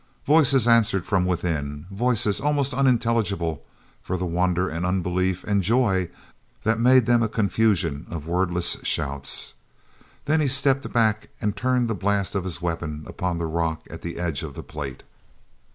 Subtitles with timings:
[0.25, 3.63] Voices answered from within—voices almost unintelligible
[4.01, 6.09] for the wonder and unbelief and joy
[6.63, 9.53] that made them a confusion of wordless shouts.
[10.25, 14.01] Then he stepped back and turned the blast of his weapon upon the rock at
[14.01, 15.03] the edge of the plate.